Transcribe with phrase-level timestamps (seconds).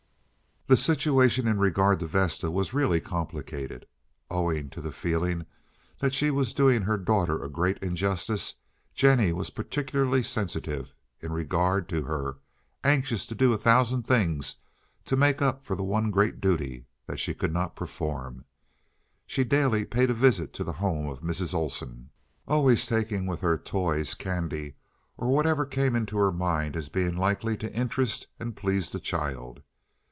[0.67, 3.85] The situation in regard to Vesta was really complicated.
[4.29, 5.45] Owing to the feeling
[5.99, 8.53] that she was doing her daughter a great injustice,
[8.93, 12.37] Jennie was particularly sensitive in regard to her,
[12.85, 14.55] anxious to do a thousand things
[15.07, 18.45] to make up for the one great duty that she could not perform.
[19.27, 21.53] She daily paid a visit to the home of Mrs.
[21.53, 22.11] Olsen,
[22.47, 24.75] always taking with her toys, candy,
[25.17, 29.61] or whatever came into her mind as being likely to interest and please the child.